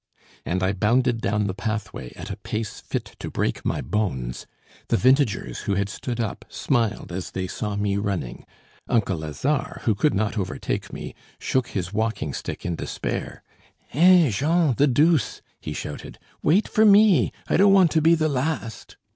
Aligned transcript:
And 0.47 0.63
I 0.63 0.73
bounded 0.73 1.21
down 1.21 1.45
the 1.45 1.53
pathway 1.53 2.11
at 2.15 2.31
a 2.31 2.35
pace 2.37 2.79
fit 2.79 3.15
to 3.19 3.29
break 3.29 3.63
my 3.63 3.81
bones. 3.81 4.47
The 4.87 4.97
vintagers, 4.97 5.59
who 5.65 5.75
had 5.75 5.89
stood 5.89 6.19
up, 6.19 6.43
smiled 6.49 7.11
as 7.11 7.29
they 7.29 7.45
saw 7.45 7.75
me 7.75 7.97
running. 7.97 8.43
Uncle 8.89 9.19
Lazare, 9.19 9.81
who 9.83 9.93
could 9.93 10.15
not 10.15 10.39
overtake 10.39 10.91
me, 10.91 11.13
shook 11.37 11.67
his 11.67 11.93
walking 11.93 12.33
stick 12.33 12.65
in 12.65 12.73
despair. 12.75 13.43
"Heh! 13.89 14.31
Jean, 14.31 14.73
the 14.73 14.87
deuce!" 14.87 15.43
he 15.59 15.71
shouted, 15.71 16.17
"wait 16.41 16.67
for 16.67 16.83
me. 16.83 17.31
I 17.47 17.55
don't 17.55 17.71
want 17.71 17.91
to 17.91 18.01
be 18.01 18.15
the 18.15 18.27
last." 18.27 18.97